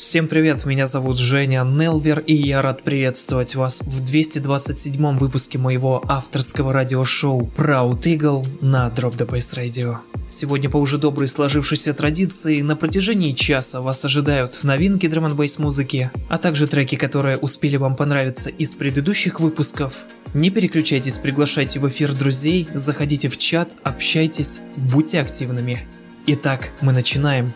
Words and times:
Всем 0.00 0.28
привет, 0.28 0.64
меня 0.64 0.86
зовут 0.86 1.18
Женя 1.18 1.62
Нелвер, 1.62 2.20
и 2.20 2.32
я 2.32 2.62
рад 2.62 2.82
приветствовать 2.82 3.54
вас 3.54 3.82
в 3.82 4.00
227 4.02 5.18
выпуске 5.18 5.58
моего 5.58 6.02
авторского 6.08 6.72
радиошоу 6.72 7.42
Proud 7.54 8.00
Eagle 8.04 8.46
на 8.62 8.88
Drop 8.88 9.14
the 9.18 9.28
Bass 9.28 9.54
Radio. 9.58 9.98
Сегодня 10.26 10.70
по 10.70 10.78
уже 10.78 10.96
доброй 10.96 11.28
сложившейся 11.28 11.92
традиции 11.92 12.62
на 12.62 12.76
протяжении 12.76 13.32
часа 13.32 13.82
вас 13.82 14.02
ожидают 14.02 14.64
новинки 14.64 15.06
драм 15.06 15.26
н 15.26 15.36
музыки, 15.58 16.10
а 16.30 16.38
также 16.38 16.66
треки, 16.66 16.94
которые 16.94 17.36
успели 17.36 17.76
вам 17.76 17.94
понравиться 17.94 18.48
из 18.48 18.74
предыдущих 18.74 19.38
выпусков. 19.38 20.06
Не 20.32 20.48
переключайтесь, 20.48 21.18
приглашайте 21.18 21.78
в 21.78 21.86
эфир 21.86 22.14
друзей, 22.14 22.68
заходите 22.72 23.28
в 23.28 23.36
чат, 23.36 23.76
общайтесь, 23.82 24.62
будьте 24.76 25.20
активными. 25.20 25.86
Итак, 26.26 26.70
мы 26.80 26.94
начинаем. 26.94 27.52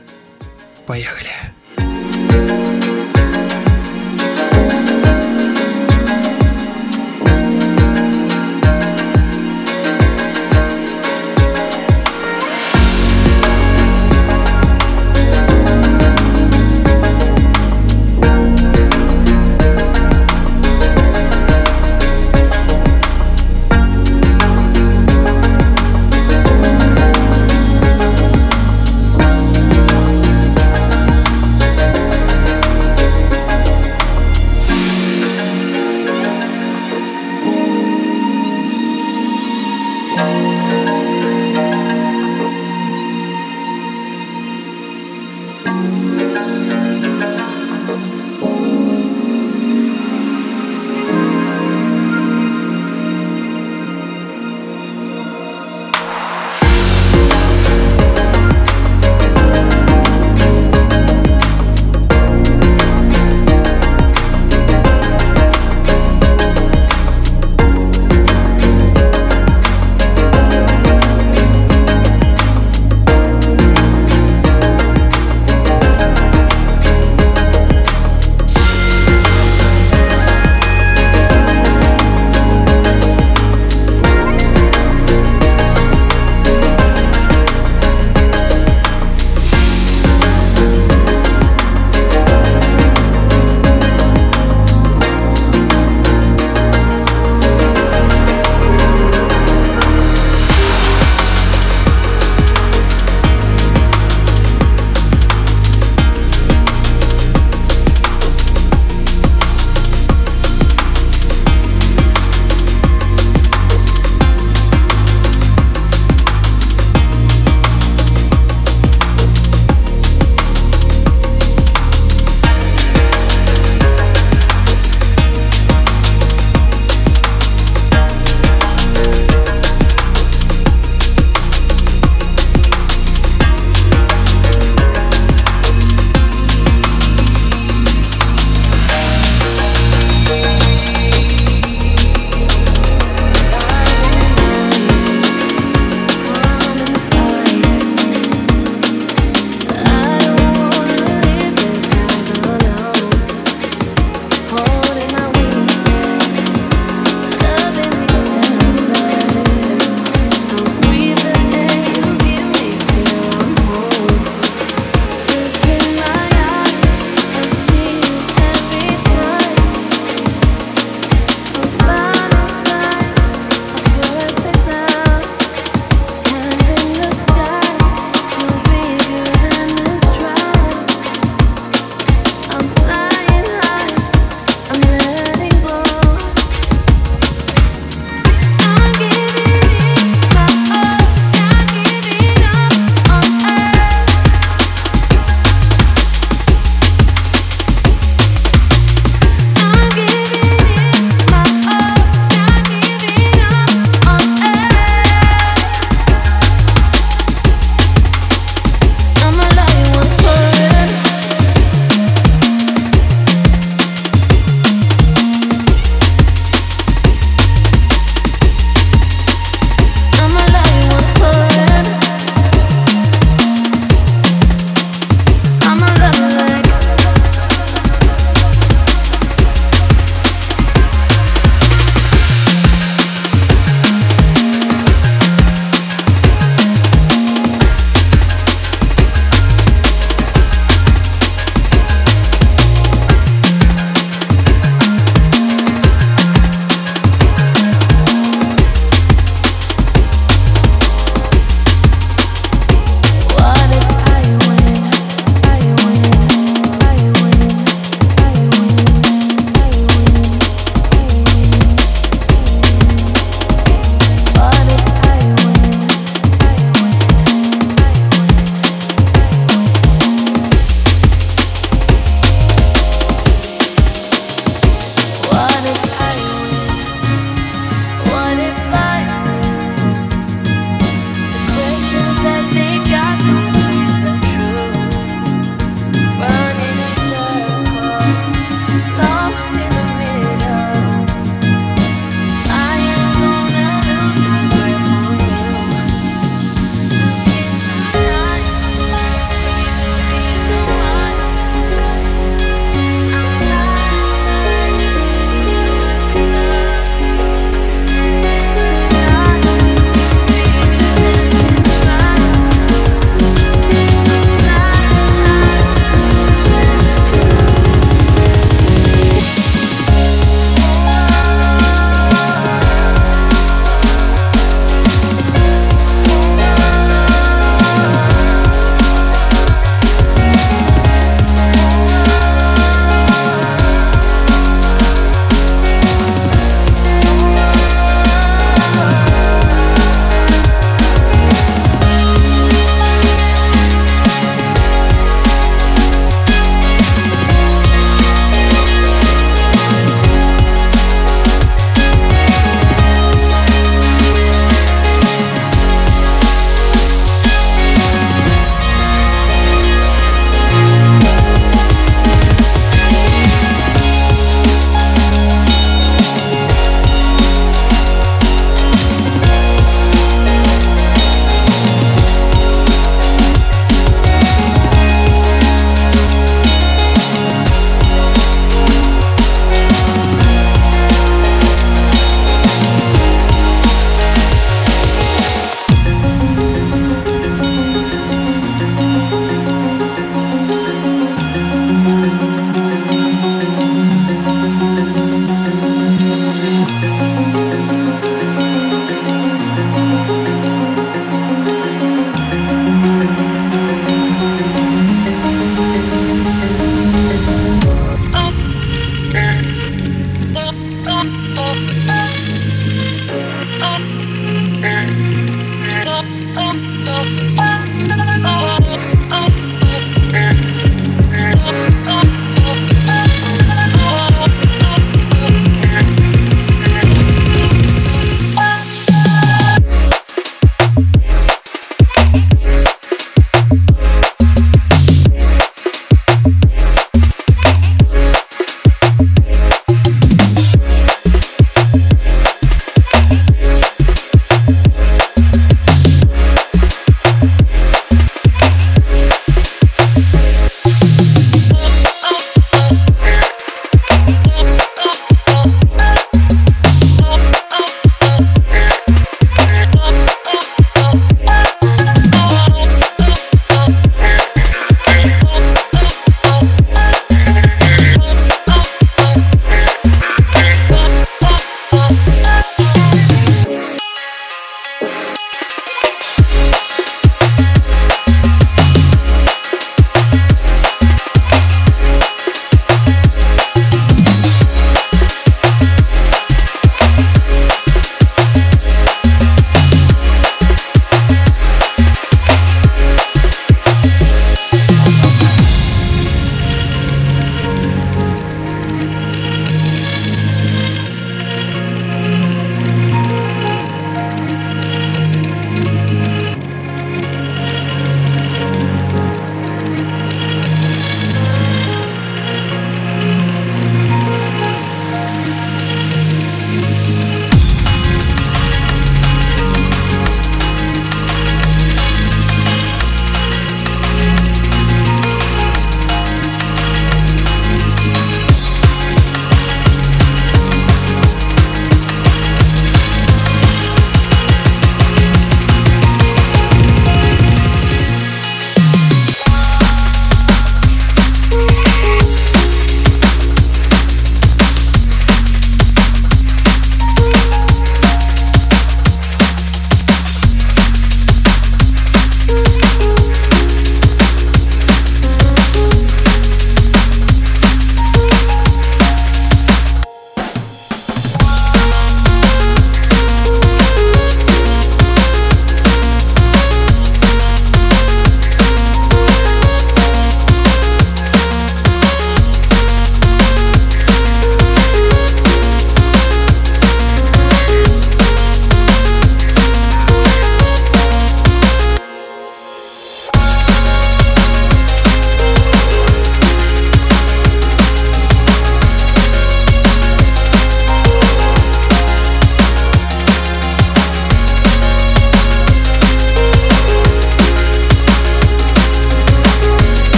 Поехали. 0.86 1.30
Thank 2.34 2.68
you. 2.68 2.73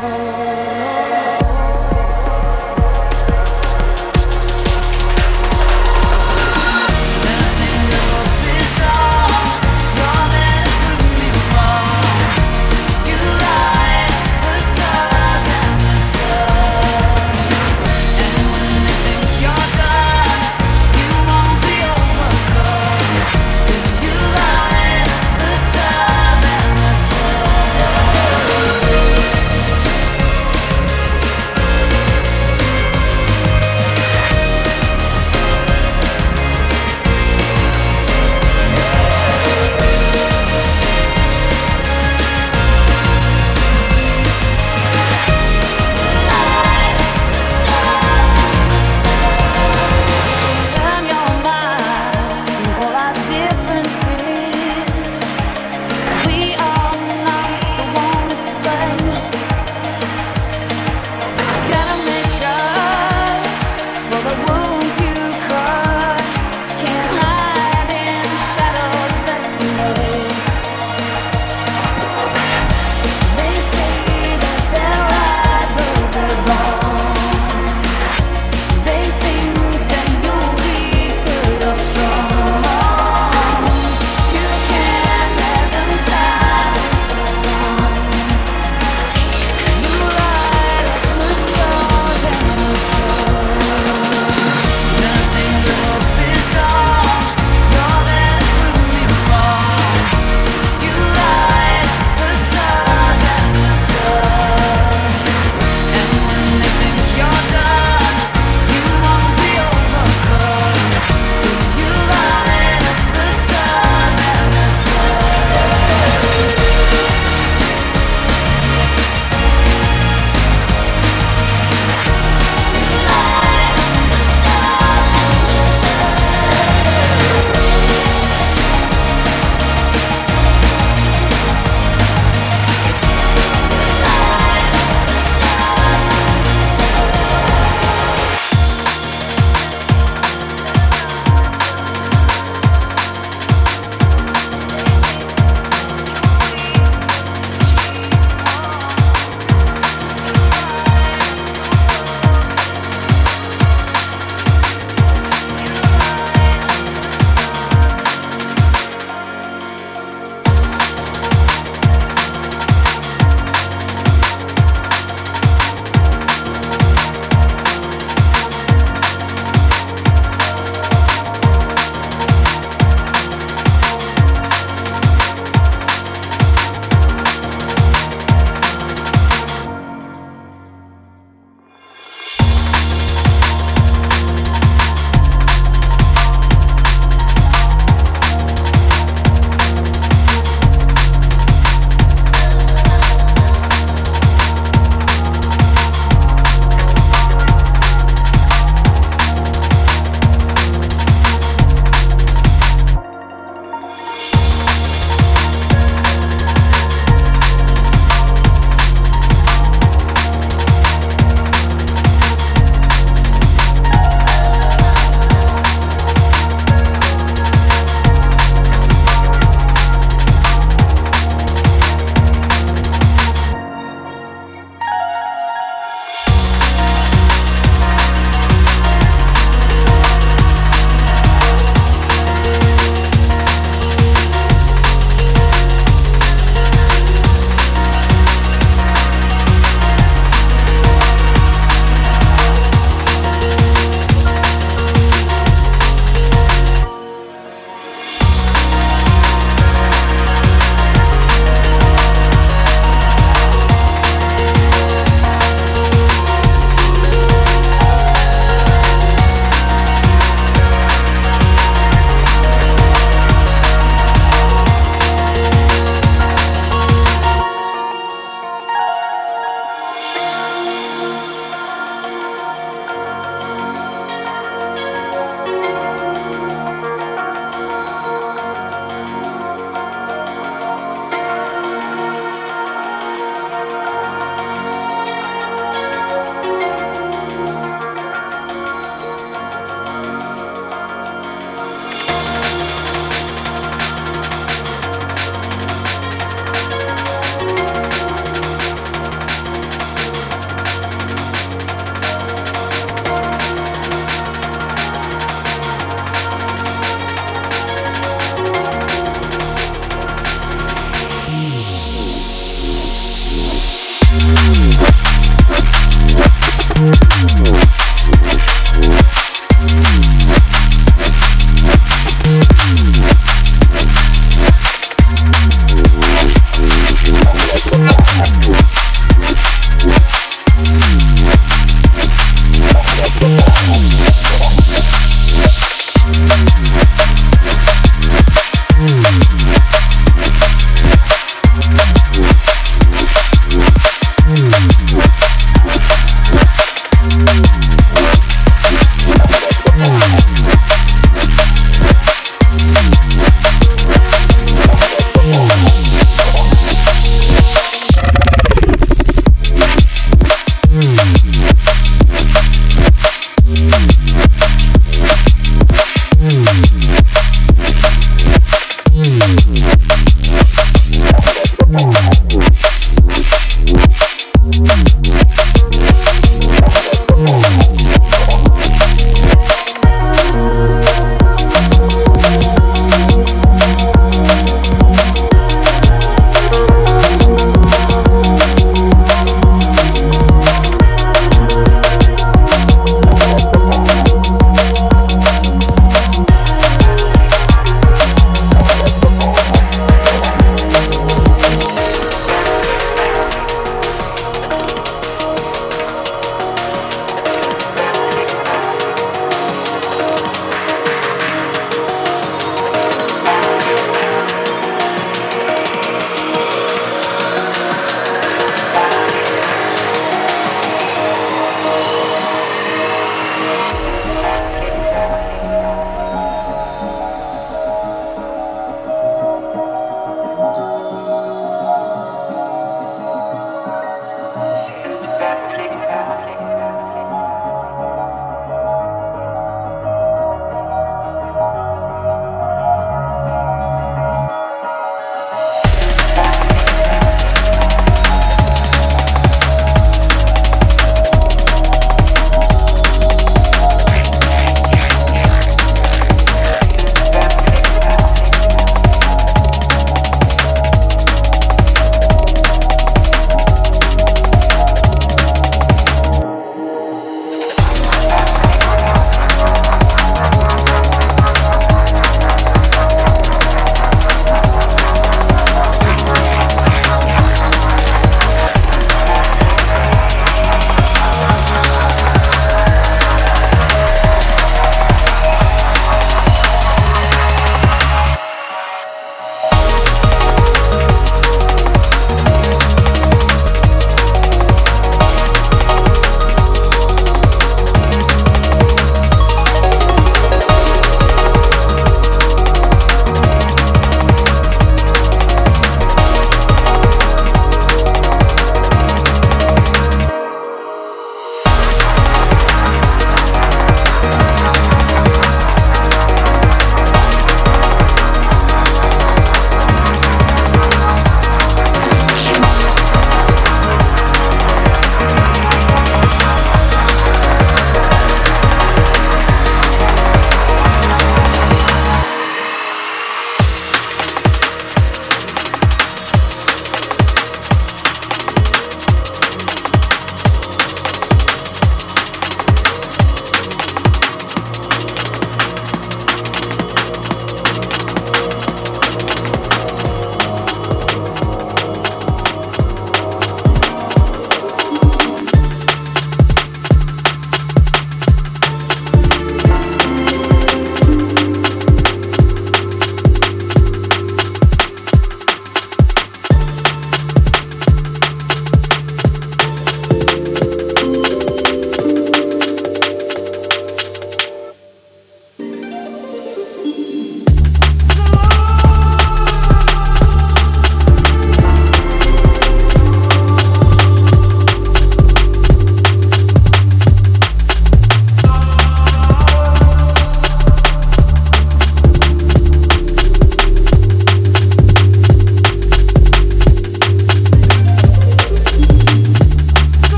Fall. 0.00 0.71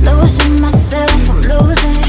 Losing 0.00 0.60
myself, 0.60 1.30
I'm 1.30 1.40
losing. 1.42 2.03